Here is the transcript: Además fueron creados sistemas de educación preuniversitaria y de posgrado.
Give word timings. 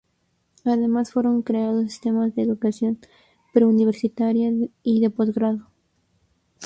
Además 0.65 1.11
fueron 1.11 1.43
creados 1.43 1.83
sistemas 1.85 2.33
de 2.33 2.41
educación 2.41 2.97
preuniversitaria 3.53 4.51
y 4.81 4.99
de 4.99 5.11
posgrado. 5.11 5.67